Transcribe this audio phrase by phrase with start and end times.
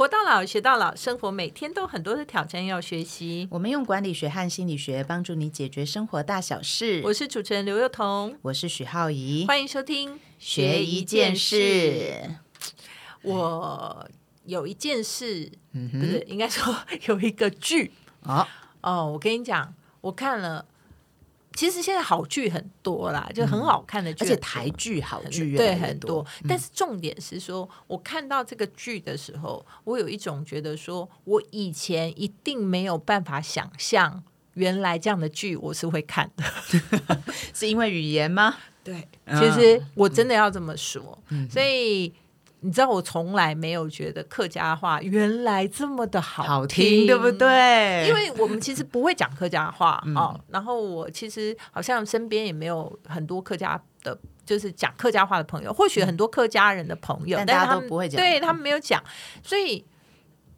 [0.00, 3.46] 活到老，学到老，生活每天都很多的挑战要学习。
[3.50, 7.02] 我们用管理学和心理学帮助你解决生活大小事。
[7.04, 12.30] 我是主持人刘幼彤，我是许浩怡，欢迎收听学一件事。
[13.20, 14.08] 我
[14.46, 16.74] 有一件事，不是应该说
[17.06, 18.48] 有一个剧哦
[18.80, 20.64] 哦，我跟你讲，我看了。
[21.60, 26.26] 其实现在好剧很多啦，就很好看的剧，而且台剧好剧对很多。
[26.48, 36.42] 但是重点是说，我看到这个剧的时候，我有一种觉得说，我以前一定没有办法想象，原来这样的剧我是会看的，
[37.52, 38.56] 是因为语言吗？
[38.82, 42.14] 对，其实我真的要这么说，所以。
[42.62, 48.06] 你知道我从来没有觉得客家话原来这么的好听，对不对？
[48.06, 50.38] 因为我们其实不会讲客家话 哦。
[50.48, 55.72] 然后我其实好像身边也没有很多客家的，就是讲客家话的朋友。
[55.72, 59.02] 或许很多客家人的朋友，但大家都不会讲，对他们没有讲。
[59.42, 59.82] 所以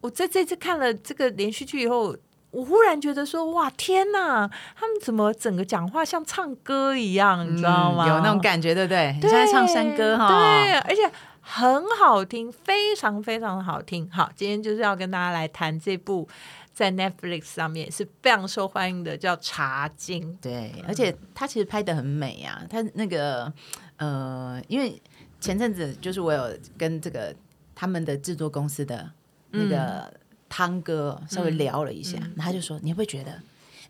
[0.01, 2.17] 我在这次看了这个连续剧以后，
[2.51, 4.51] 我忽然觉得说：哇，天哪！
[4.75, 7.48] 他们怎么整个讲话像唱歌一样？
[7.48, 8.09] 你知道吗？
[8.09, 9.17] 有那种感觉，对不对？
[9.23, 11.09] 你在唱山歌哈，对，而且。
[11.45, 14.09] 很好听，非常非常的好听。
[14.11, 16.27] 好，今天就是要跟大家来谈这部
[16.73, 20.33] 在 Netflix 上面是非常受欢迎的，叫《茶经》。
[20.41, 22.65] 对，而且它其实拍的很美啊。
[22.70, 23.53] 它那个
[23.97, 25.03] 呃，因为
[25.41, 27.35] 前阵子就是我有跟这个
[27.75, 29.11] 他们的制作公司的
[29.51, 30.13] 那个
[30.48, 33.33] 汤哥稍微聊了一下，他就说：“你会不会觉得？”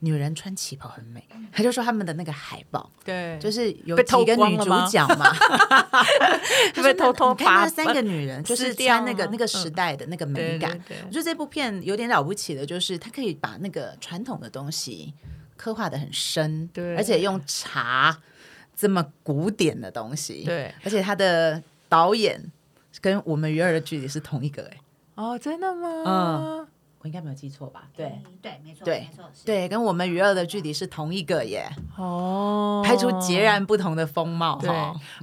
[0.05, 5.33] 女人穿旗袍很美，他就说他们的那个海报，对，就是有几个女主角嘛，
[6.83, 10.73] 被偷偷 看那三个 女人，就是穿那个那个时代的那个美感。
[11.07, 15.15] 我觉得这部片有点了不起的，就是它可以把那个传统的东西
[15.57, 18.19] 刻画的很深，对，而且用茶
[18.75, 22.51] 这么古典的东西，对，而且他的导演
[23.01, 24.79] 跟我们鱼儿的距离是同一个，哎，
[25.15, 26.03] 哦，真的吗？
[26.05, 26.69] 嗯。
[27.03, 27.89] 我应该没有记错吧？
[27.97, 31.69] 对对，没错，对没错，对，跟我们娱乐的距离是同一个耶。
[31.97, 34.57] 哦，拍出截然不同的风貌。
[34.61, 34.71] 对，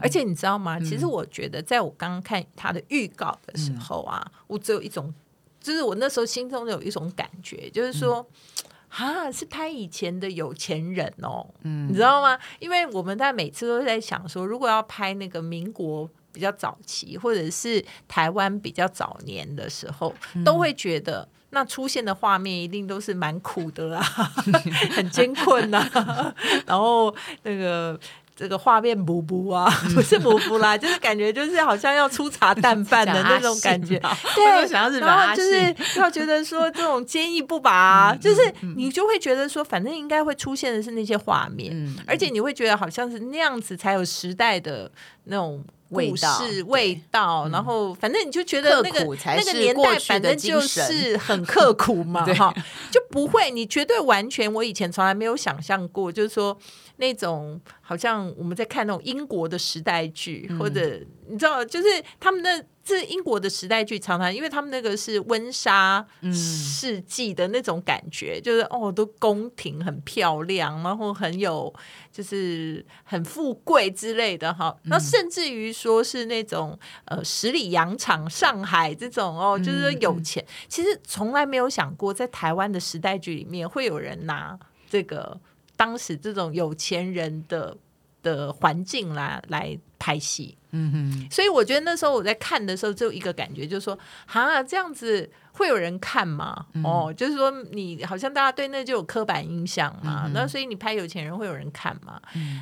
[0.02, 0.78] 而且你知道吗？
[0.80, 5.14] 其实我觉得，在我刚刚看他的预告的时候啊，我只有一种，
[5.62, 8.28] 就是我那时候心中有一种感觉，就是说，
[8.90, 12.38] 啊，是拍以前的有钱人哦，嗯，你知道吗？
[12.60, 16.10] 因为我们在每次都在想说，如果要拍那个民国。
[16.32, 20.14] 比较早期，或者是台湾比较早年的时候，
[20.46, 24.04] 都会觉得那出现的画面一定都是蛮苦的啊，
[24.96, 25.88] 很艰困呐，
[26.66, 28.00] 然后那个
[28.36, 34.00] 这个画面补补啊，不是补补啦，就是感觉就是好像要粗茶淡 饭的那种感觉，
[34.36, 38.42] 对，想要然后就是要觉得说这种坚毅不拔，就是
[38.78, 41.74] 你就会觉得说，反正应该会出现的是那些画面，
[42.08, 44.92] 而且你会觉得好像是那样子才有时代的
[45.26, 45.64] 那种。
[45.90, 52.54] 味道，味道，然后反正你就觉得那个那个年代，反正就是很刻苦嘛， 哈，
[52.92, 56.58] 就不会，你绝对完全，我以前从来没有想象过，就是说
[56.98, 61.88] 那种好像我们在看那种英国的时代剧，或者你知道，就是
[62.20, 62.66] 他们的。
[62.96, 71.74] 是英国的时代剧，常常因为他们那个是温莎世纪的那种感觉，就是哦，都宫廷很漂亮，然后很有
[72.12, 74.76] 就是很富贵之类的哈。
[74.84, 80.46] 那甚至于说是那种呃十里洋场上海这种哦，就是说有钱。
[80.68, 84.58] 其实从来没有想过，在台湾的时代剧里面会有人拿
[84.90, 85.40] 这个
[85.78, 87.78] 当时这种有钱人的
[88.22, 90.58] 的环境啦来拍戏。
[90.72, 95.30] 嗯哼，所以我觉得那时候我在看的时候，只有一个感觉，就是说，哈，这样子。
[95.60, 96.66] 会有人看吗？
[96.86, 102.18] 哦，就是说你好像大家对那就有刻板印象嘛，那所以你拍有钱人会有人看嘛？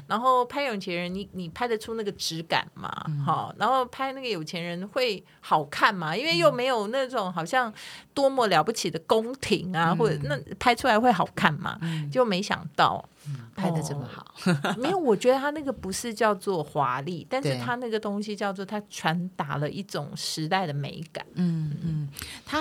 [0.07, 2.91] 然后拍有钱人，你你拍得出那个质感嘛？
[3.23, 6.17] 好，然后拍那个有钱人会好看嘛？
[6.17, 7.71] 因为又没有那种好像
[8.15, 11.79] 多么了不起的宫廷啊，或者那拍出来会好看嘛？
[12.11, 13.07] 就没想到
[13.55, 14.33] 拍的这么好，
[14.79, 21.23] 没有，我觉得他那个不是叫做华丽，但是他那个东西叫做他传达了一种时代的美感。
[21.35, 22.09] 嗯嗯，
[22.43, 22.57] 他。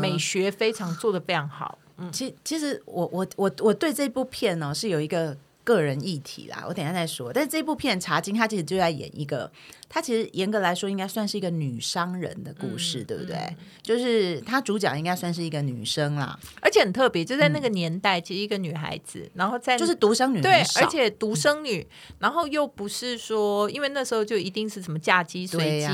[0.00, 1.78] 美学非常做的非常好。
[1.96, 7.32] 嗯，其其实我我我我对这部片呢是有一个个人议题啦，我等下再说。
[7.32, 9.50] 但是这部片《茶经》它其实就在演一个。
[9.92, 13.36] 它其实严格来说，应该算是一个女商人的故事，对不对？
[13.82, 21.84] 就是她主角应该算是一个女生啦，而且很特别，就在那个年代，其实一个女孩子，然后在就是独生女，对，而且独生女，
[22.20, 25.86] 然后又不是说，因为那时候就一定是什么嫁鸡随鸡，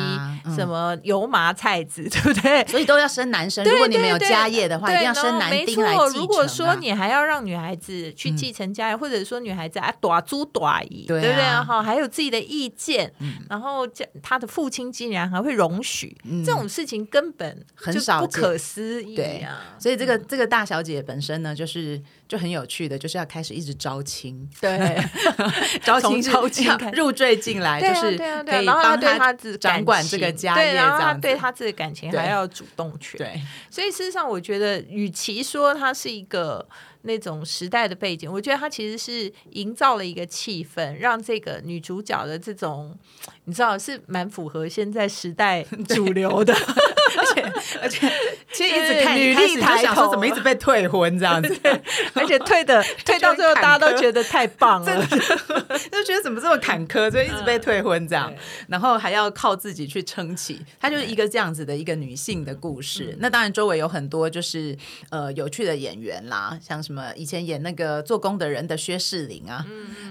[0.55, 2.63] 什么油麻菜籽，对不对？
[2.67, 3.65] 所以都要生男生。
[3.65, 6.21] 如果你没有家业的话，一定要生男丁来继承。
[6.21, 11.35] 如果说你还要让女孩子去继承家业，或者说女孩子啊，短租短姨，对不对？
[11.65, 13.11] 哈，还有自己的意见，
[13.49, 13.86] 然后。
[13.87, 13.93] 后
[14.23, 19.77] 他的父亲竟然还会容许这种事情，根本很少不可思议啊！
[19.79, 25.01] 所以这个这个大小姐本身呢，就是就很有趣的，就是要开始一直招亲，对，
[25.85, 33.19] 招亲招亲入赘进来，就是可以帮他自掌管这个家业，然后他对他自己的感情还要主动权。
[33.19, 33.41] 对，
[33.71, 36.69] 所以事实上，我觉得与其说他是一个。
[37.03, 42.99] 那种时代的背景，我觉得他其实是营造了一个气氛，让这个女主角的这种，
[43.45, 46.59] 你知道是蛮符合现在时代主流的，而
[47.37, 48.13] 且 而且
[48.53, 51.55] 其实一直看女力抬头，怎么一直被退婚这样子，
[52.15, 58.33] 而且退的 退到最后，大家都觉得太棒了，就觉得怎么这么坎坷，所以一直被退婚这样，
[58.69, 63.17] 然后还要靠自己去撑起，她就是一个这样子的一个女性的故事。
[63.21, 64.77] 那当然周围有很多就是
[65.11, 66.87] 呃有趣的演员啦，像什么。
[66.87, 67.13] 什么？
[67.17, 69.63] 以前演那个做工的人的薛仕凌啊，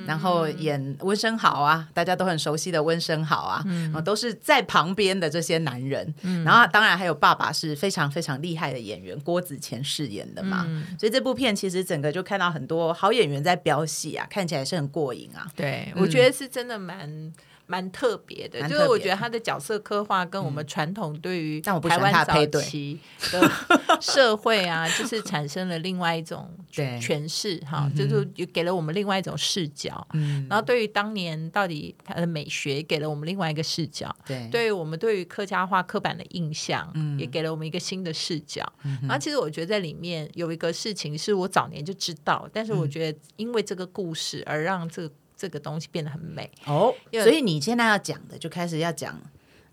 [0.06, 3.64] 然后演温升豪啊，大家都很熟悉的温升豪啊，
[4.06, 6.14] 都是在旁边的这些男人。
[6.46, 10.66] 然后当然还有爸爸是非常非常厉害的演员郭子乾饰演的嘛。
[11.00, 15.50] 所以这部片其实整个就看到很多好演员在飙戏啊，看起来是很过瘾啊。
[15.56, 17.34] 对，我觉得是真的蛮。
[17.68, 23.00] 蛮特别的，就是我觉得他的角色刻画跟我们传统对于台湾早期
[23.32, 23.52] 的
[24.00, 28.24] 社会啊， 就是产生了另外一种诠释哈，就是
[28.54, 30.08] 给了我们另外一种视角。
[30.14, 34.16] 嗯，然后对于当年到底他的美学，给了我们另外一个视角。
[34.26, 38.64] 对，对于我们对于客家话刻板的印象，也给了我们一个新的视角。
[39.02, 45.12] 然后其实我觉得在里面有一个事情是我早年就知道，但是我觉得因为这个故事而让这个。
[45.38, 49.20] 这个东西变得很美哦，所以你现在要讲的就开始要讲，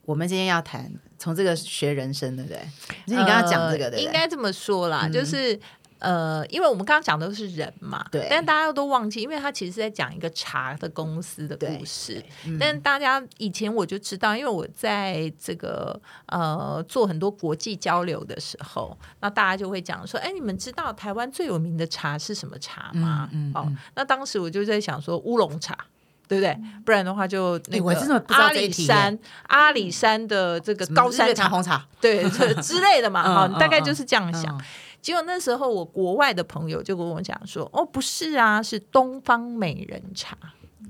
[0.04, 2.60] 我们今天要谈从这个学人生，对不对？
[3.06, 5.58] 你刚刚讲这个的，应该这么说啦，就是。
[6.02, 12.20] 呃，因为我们刚刚讲的都是人嘛，对，但大家都忘记，因为他其实是在讲一个茶的公司的故事。
[12.58, 23.30] 但大家以前我就知道，因为我在这个呃做很多国际交流的时候，那大家就会讲说，哎，你们知道台湾最有名的茶是什么茶吗？
[23.54, 25.78] 哦，那当时我就在想说乌龙茶，
[26.26, 26.58] 对不对？
[26.84, 27.90] 不然的话就那个
[28.34, 29.16] 阿里山
[29.46, 32.28] 阿里山的这个高山茶红茶，对
[32.60, 34.60] 之类的嘛， 哈，大概就是这样想。
[35.02, 40.38] 结果那时候，我国外的朋友就跟我讲说：“哦，不是啊，是东方美人茶。”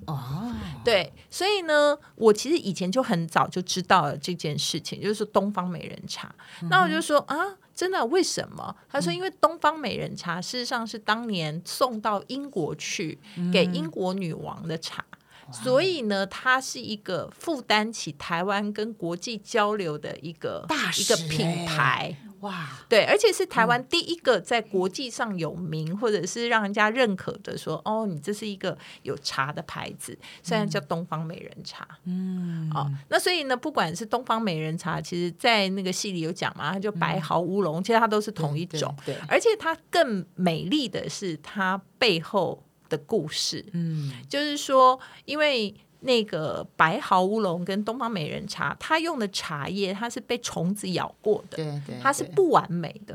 [0.07, 0.53] 哦，
[0.85, 6.35] 对，所以呢，我其实以前就很早就知道了这件事情，就是东方美人茶。
[6.69, 7.37] 那我就说啊，
[7.75, 8.05] 真的？
[8.07, 8.75] 为什么？
[8.89, 13.19] 他说，因为东方美人茶事实上是当年送到英国去
[13.53, 15.05] 给英国女王的茶。
[15.53, 42.63] 所以呢，它是一个负担起台湾跟国际交流的一个大一个品牌哇，对，而且是台湾第一个在国际上有名或者是让人家认可的，说哦，你这是一个有茶的牌子，虽然叫东方美人茶，嗯，哦，那所以呢，不管是东方美人茶，其实在那个戏里有讲嘛，它就白毫乌龙，其实它都是同一种，对，而且它更美丽的是它背后。
[42.89, 53.15] 的故事，嗯，就是说，因为那个白毫乌龙跟东方美人茶，它用的茶叶它是被虫子咬过的，对对，它是不完美的，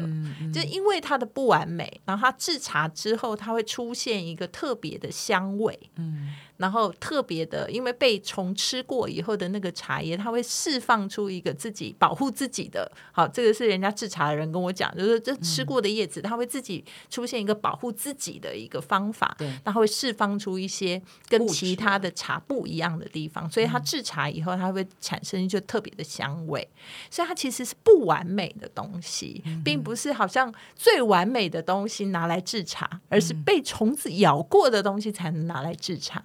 [0.53, 6.33] 就因为它的不完美，然后它制茶之后，它会出现一个特别的香味，嗯。
[6.57, 12.91] 然后特别的，因为被虫吃过以后的那个茶叶，它会释放出一个自己保护自己的。
[13.11, 19.35] 好，这个是人家制茶的人跟我讲，就是这吃过的叶子，它会自己出现一个保护自己的一个方法。
[19.37, 26.67] 对，它会释放出一些跟其他的茶不一样的地方，所以它制茶以后，它会产生一就特别的香味。
[27.09, 36.23] 所以它其实是不完美的东西，并不是好像最完美的东西拿来制茶，而是被虫子咬过的东西才能拿来制茶。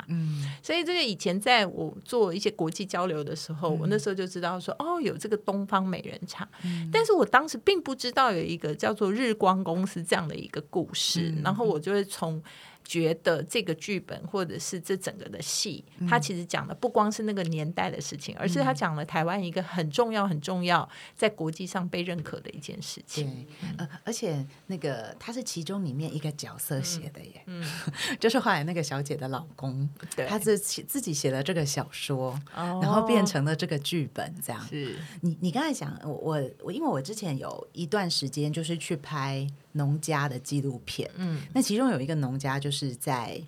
[0.63, 6.49] 所以这个以前在我做一些国际交流的时候，我那时候就知道说，哦，有这个东方美人茶，
[6.93, 12.43] 但是我当时并不知道有一个叫做日光公司这样的一个故事，然后我就会从。
[12.85, 23.47] 觉得这个剧本或者是这整个的戏，它其实讲的不光是那个年代的事情，而是它讲了台湾一个很重要、很重要在国际上被认可的一件事情。
[23.79, 27.65] 呃，而且那个他是其中里面一个角色写的耶，嗯，
[28.21, 29.89] 就是后来那个小姐的老公，
[30.29, 34.67] 他自自己写了这个小说，然后变成了这个剧本，这样。
[34.67, 39.47] 是你你刚才讲，我我我，因为我之前有一段时间就是去拍。
[39.73, 43.41] 农家的纪录片，嗯，那其中有一个农家就是在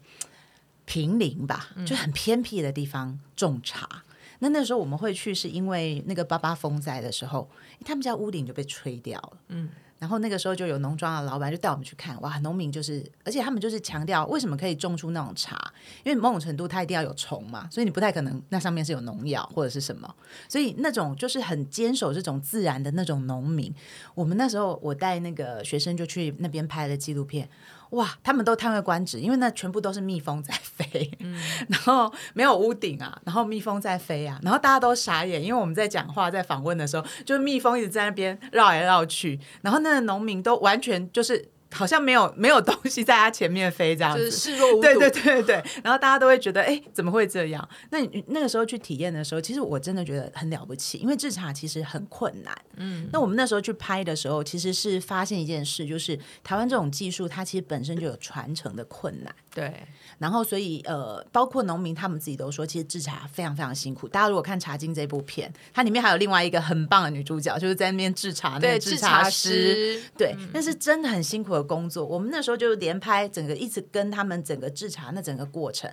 [0.85, 4.05] 平林吧，就很偏僻的地方种茶。
[4.41, 7.49] 那那时候我们会去，是因为那个八八风灾的时候，
[7.85, 15.73] 他们家屋顶就被吹掉了，嗯，然后那个时候就有农庄的老板就带我们去看，哇，农民就是，而且他们就是强调为什么可以种出那种茶，
[16.03, 20.15] 因为某种程度它一定要有虫嘛，所以你不太可能那上面是有农药或者是什么，
[20.49, 23.75] 所以那种就是很坚守这种自然的那种农民。
[24.15, 27.49] 我们那时候我带那个学生就去那边拍了纪录片。
[27.95, 31.11] 哇，他们都叹为观止，因为那全部都是蜜蜂在飞，
[31.69, 41.54] 然后没有屋顶啊，然后蜜蜂在飞啊，然后大家都傻眼，因为我们在讲话在访问的时候，就是蜜蜂一直在那边绕来绕去，然后那个农民都完全就是。
[41.75, 44.81] 好像没有没有东西在他前面飞这样子，视若无睹。
[44.83, 47.69] 对对对对，然后大家都会觉得，哎，怎么会这样？
[47.91, 52.57] 那你那个时候去体验的时候，其实我真的觉得很了不起，因为制茶其实很困难。
[52.77, 59.35] 嗯，那我们那时候去拍的时候，其实是发现一件事，就是台湾这种技术，它其实本身就有传承的困难。
[59.53, 59.87] 对，
[60.19, 64.09] 然后所以呃，包括农民他们自己都说，其实制茶非常非常辛苦。
[64.09, 71.64] 大家如果看《茶经》这部片，它里面还有另外一个很棒的女主角，就是在那边制茶那个制茶师，对，那是真的很辛苦的。
[71.65, 75.91] 工作，我们那时候就连拍整个，一直跟他们整个制茶那整个过程，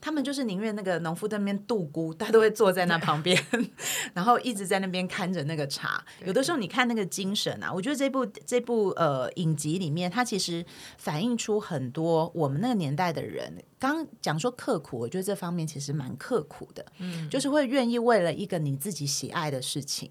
[0.00, 3.38] 他们就是宁愿那个农夫在那边度菇，他都会坐在那旁边，
[4.14, 6.04] 然后一直在那边看着那个茶。
[6.24, 10.64] 有的时候你看那个精神啊，我觉得这部这部呃影集里面，它其实
[10.96, 13.52] 反映出很多我们那个年代的人。
[13.78, 20.10] 刚讲说刻苦，我觉得这方面其实蛮刻苦的，嗯，就是会愿意为了一个你自己喜爱的事情。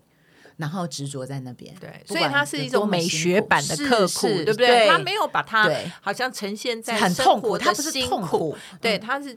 [0.59, 4.87] 然后执着在那边，对，所以它是一种美学版的刻苦，对不对？
[4.89, 5.67] 他没有把它
[6.01, 9.35] 好像呈现在很痛苦，它不是痛苦，对，它是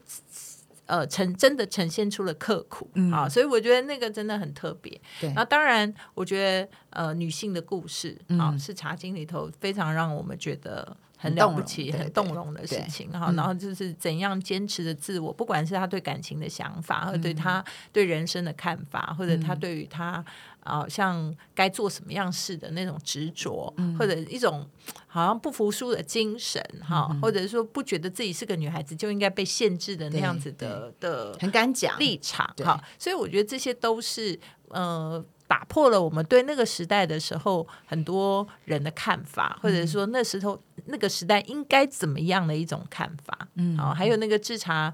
[0.86, 5.00] 呃呈真的呈现出了刻苦啊，所以我觉得那个真的很特别。
[5.20, 10.96] 对，那当然，我觉得呃女性的故事啊，是茶经里头非常让我们觉得。
[11.22, 20.24] 很了不起、很动容的事情哈，然后就是怎样坚持的自我，不管是他对感情的想法，或者对他对人生的看法，或者他对于他
[20.64, 24.68] 啊像该做什么样事的那种执着，或者一种
[25.06, 34.36] 好像不服输的精神哈，或者说不觉得自己是个女孩子就应该被限制的那样子的的很敢讲立场哈，所以我觉得这些都是
[34.70, 35.24] 呃。
[35.52, 43.36] 打破了我们对那个时代的时候很多人的看法，或者说那时候那个时代应该怎么样的一种看法。
[43.56, 44.90] 嗯，好，还有那个制茶，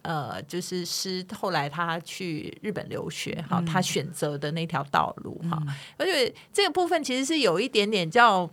[0.00, 5.62] 呃，就是是后来他去日本留学，好，他选择的那条道路哈。
[5.98, 8.48] 而且这个部分其实是有一点点叫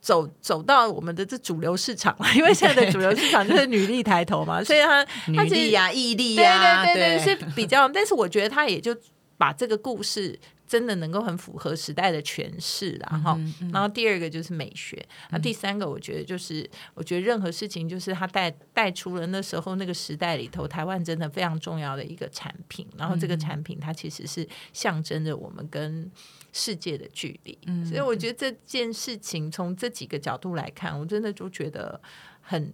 [0.00, 7.88] 走走到我们的这主流市场了， 因为现在的主流市场就是女力抬头嘛，所以他女力呀、毅力呀，对对对，是比较。
[7.88, 8.96] 但是我觉得他也就
[9.36, 10.38] 把这个故事。
[10.72, 13.38] 真的能够很符合时代的诠释啦，哈。
[13.70, 22.88] 然后第二个就是美学，那第三个我觉得就是，我觉得任何事情就是它带带出了那时候那个时代里头台湾真的非常重要的一个产品。
[22.96, 26.10] 然后这个产品它其实是象征着我们跟
[26.54, 27.58] 世界的距离。
[27.84, 32.00] 所以我觉得这件事情从这几个角度来看，我真的就觉得
[32.40, 32.72] 很。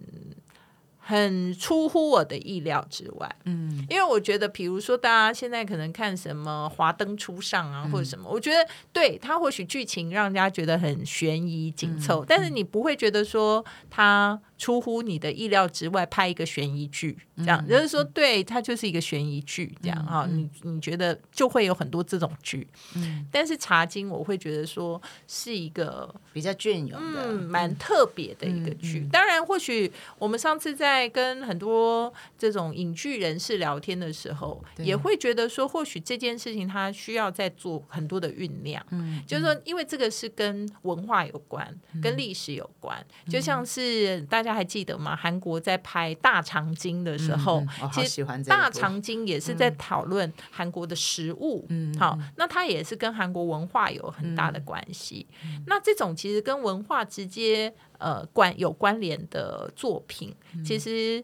[1.09, 8.57] 很出乎我的意料之外，嗯，因为我觉得，比如说大家现在可能看什么《华灯初上》啊，或者什么，我觉得
[8.93, 14.39] 对它或许剧情让人家觉得很悬疑紧凑，但是你不会觉得说它。
[14.59, 20.27] 出乎你的意料之外，拍一个悬疑剧，这样就是说，对它就是一个悬疑剧，这样哈。
[20.29, 23.25] 你你觉得就会有很多这种剧，嗯。
[23.31, 29.07] 但是《茶经》我会觉得说是一个比较隽永的、蛮特别的一个剧。
[29.09, 38.85] 当然，或许我们上次在跟很多这种影剧人士聊天的时候，也会觉得说，或许这件事情它需要再做很多的酝酿。
[38.89, 44.48] 嗯，就是说，因为这个是跟文化有关，跟历史有关，就像是大家。
[44.49, 45.15] 大家还记得吗？
[45.15, 47.63] 韩国在拍《大长今》的时候，
[47.93, 51.67] 其实《大长今》也是在讨论韩国的食物。
[51.69, 55.27] 嗯，好，那它也是跟韩国文化有很大的关系。
[55.67, 61.23] 那这种其实跟文化直接呃关有关联的作品，其实。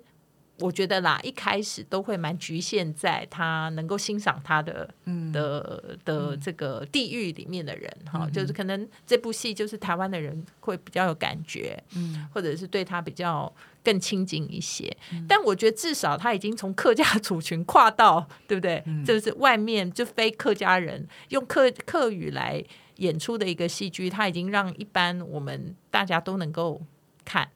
[0.59, 4.89] 我觉得啦，一开始都会蛮局限在他能够欣赏他的
[5.33, 14.95] 的的这个地域里面的人哈，就是可能这部戏就是台湾的人会比较有感觉，嗯，或者是对他比较更亲近一些。
[15.27, 18.81] 但我觉得至少他已经从客家 族群跨到对不对？
[19.05, 22.63] 就是外面就非客家人用客客语来
[22.97, 26.81] 演出的一个戏剧，他已经让一般我们大家都能够
[27.25, 27.49] 看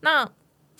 [0.00, 0.26] 那。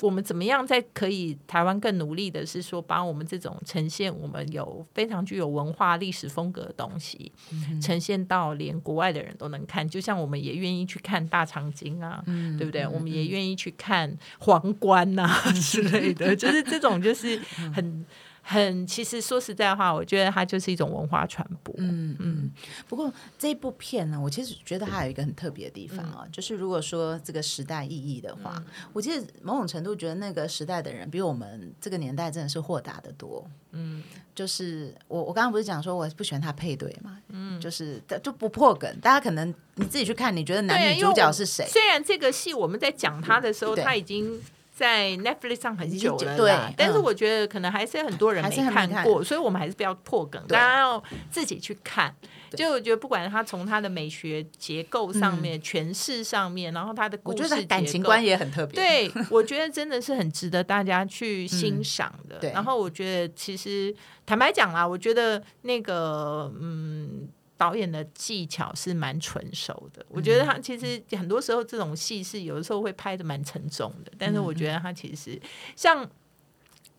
[0.03, 7.33] 我们怎么样在可以台湾更努力的是说，把我们这种呈现我们有非常具有文化历史风格的东西，
[7.81, 9.89] 呈现到连国外的人都能看。
[9.89, 12.23] 就像我们也愿意去看大长今啊，
[12.59, 12.87] 对不对？
[12.87, 17.39] 我们也愿意去看皇冠呐 之类的，就是这种就是
[17.75, 18.05] 很。
[18.49, 21.75] 很，其实说实在话，我觉得它就是一种文化传播。
[21.79, 22.49] 嗯嗯。
[22.87, 28.63] 不过这一部片呢，我其实觉得它有一个很特别的地方啊，就是如果说这个时代意义的话，
[28.93, 33.45] 我其实某种程度觉得那个时代的人比我们这个年代真的是豁达的多。
[33.73, 34.01] 嗯，
[34.33, 41.67] 就是我我刚刚不是讲说我不喜欢他配对嘛，嗯，就是就不破梗，大家可能你自己去看，你觉得男女主角是谁？
[41.67, 44.41] 虽然这个戏我们在讲他的时候，他已经。
[44.77, 52.15] 在 Netflix 上很久了，对，但是我觉得可能还是很多人没看过，所以我们还是不要破梗，大家要自己去看。
[52.51, 62.39] 就我觉得，不管他从他的美学结构上面、诠释上面，然后他的故事感情观也很特别，对我觉得真的是很值得大家去欣赏的。
[62.53, 63.95] 然后我觉得，其实
[64.27, 67.27] 坦白讲啦，我觉得那个嗯。
[67.59, 75.41] 导演的技巧是蛮纯熟的，我觉得他其实很多时候这种戏是有的时候会拍的蛮沉重的，但是我觉得他其实
[75.75, 76.07] 像，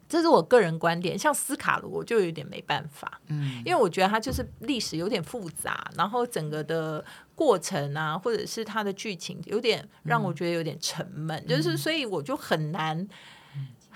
[0.10, 13.08] 这是我个人观点，像斯卡罗我就有点没办法，嗯，因为我觉得他就是历史有点复杂，然后整个的过程啊，或者是他的剧情有点让我觉得有点沉闷，就是所以我就很难。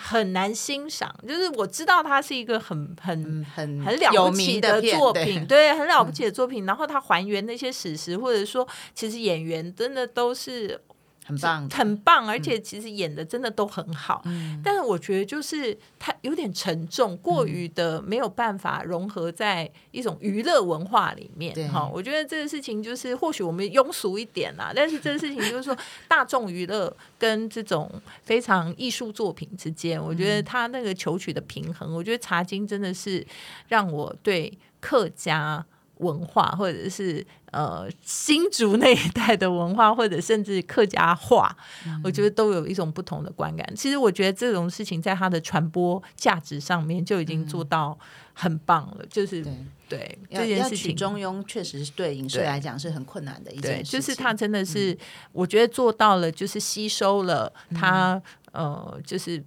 [0.01, 6.65] 很难欣赏，就是我知道它是一个很很很很了不起的作品，对，很了不起的作品。
[6.65, 10.81] 然后它还原那些史实，或者说，其实演员真的都是。
[11.23, 14.21] 很棒，很棒，而且其实演的真的都很好。
[14.25, 21.53] 嗯，但是我觉得就是它有点沉重，过于的没有办法融合在一种娱乐文化里面。
[21.71, 27.89] 哈，我觉得这个事情就是或许我们庸俗一点啦， 但是这个事情就是说大众娱乐跟这种
[28.23, 33.25] 非常艺术作品之间，我觉得他那个求取的平衡，我觉得《茶经》真的是
[33.67, 35.63] 让我对客家。
[36.01, 41.55] 文化，或者是呃新竹那一代的文化， 或者甚至客家话，
[42.03, 43.75] 我觉得都有一种不同的观感。
[43.75, 47.97] 其实我觉得这种事情在它的传播价值上面就已经做到
[48.33, 49.05] 很棒了。
[49.09, 49.45] 就是
[49.87, 53.91] 对这件事情，中庸确实是对影视来讲是很困难的一件事。
[53.91, 54.97] 就是他真的是，
[55.31, 59.43] 我觉得做到了，就是吸收了他呃，就是。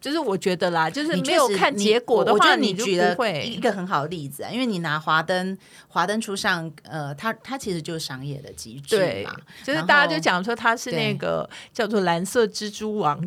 [0.00, 3.14] 就是我觉得啦，就是没有看结果的话，你举了
[3.44, 5.56] 一个很好的例子啊，因为你拿华灯，
[5.88, 13.20] 华灯初上，呃，它它其实就是商业的机制嘛，就是大家就讲说它是那个叫做蓝色蜘蛛网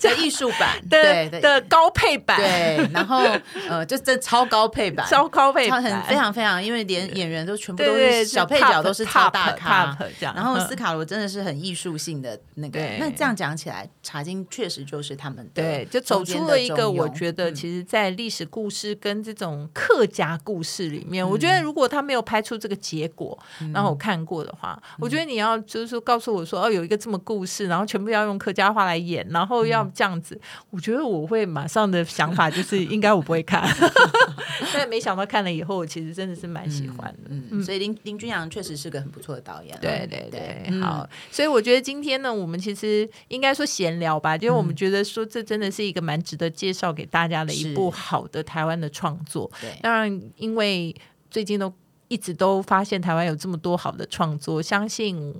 [0.00, 3.24] 这艺术版对的高配版，对，然后
[3.68, 9.96] 呃，就这超高配版， 超高配版，很非常非常，因为连演员都全部都是小配角，都是超大咖。
[10.18, 15.19] 这样，然后斯卡罗真的是很艺术性的那个，那这样讲起来，茶金确实就是。
[15.20, 23.38] 他们对，就走出了一个，我觉得其实，在历史故事跟这种客家故事里面，我觉得如果他没有拍出这个结果，
[23.74, 33.68] 然后我看过的话，我觉得你要就是说告诉我说，哦，有一个这么故事，然后全部要用客家话来演，然后要这样子，我觉得我会马上的想法就是，应该我不会看。
[34.72, 37.30] 但没想到看了以后，我其实真的是蛮喜欢的。
[37.50, 39.76] 嗯，所以林林君阳确实是个很不错的导演。
[39.82, 45.04] 对对对，好，所以我觉得今天呢，我们其实应该说闲聊吧，因为我们觉得。
[45.10, 49.50] 说这真的是一个蛮值得介绍给大家的一部好的台湾的创作。
[49.82, 50.94] 当然，因为
[51.30, 51.72] 最近都
[52.08, 55.34] 一直都发现台湾有这么多好的创作，相信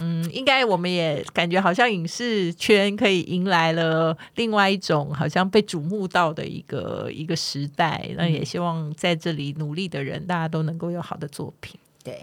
[0.00, 8.10] 嗯，应该我们也感觉好像影视圈可以迎来了另外一种好像被瞩目到的一个一个时代。
[8.16, 11.78] 那也希望在这里努力的人，大家都能够有好的作品。
[12.02, 12.22] 对。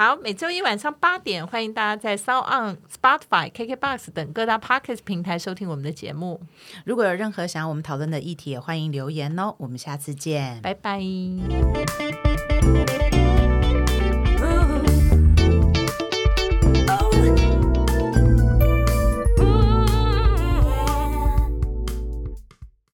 [0.00, 6.40] 好，每周一晚上八点，欢迎大家在 Sound On、Spotify、KKBox 等各大 Podcast 平台收听我们的节目。
[6.86, 9.54] 如果有任何想要我们讨论的议题，也欢迎留言哦。
[9.58, 11.02] 我们下次见，拜拜。